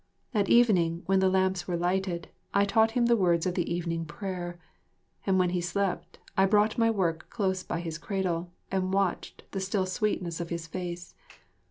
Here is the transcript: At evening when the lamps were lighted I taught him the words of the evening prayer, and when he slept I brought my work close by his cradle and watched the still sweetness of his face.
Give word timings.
At 0.33 0.49
evening 0.49 1.03
when 1.05 1.19
the 1.19 1.29
lamps 1.29 1.67
were 1.67 1.77
lighted 1.77 2.29
I 2.55 2.65
taught 2.65 2.93
him 2.97 3.05
the 3.05 3.15
words 3.15 3.45
of 3.45 3.53
the 3.53 3.71
evening 3.71 4.05
prayer, 4.05 4.59
and 5.27 5.37
when 5.37 5.51
he 5.51 5.61
slept 5.61 6.17
I 6.35 6.47
brought 6.47 6.75
my 6.75 6.89
work 6.89 7.29
close 7.29 7.61
by 7.61 7.81
his 7.81 7.99
cradle 7.99 8.51
and 8.71 8.91
watched 8.95 9.43
the 9.51 9.59
still 9.59 9.85
sweetness 9.85 10.39
of 10.39 10.49
his 10.49 10.65
face. 10.65 11.13